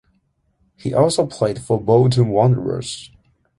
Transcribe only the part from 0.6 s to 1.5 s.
He also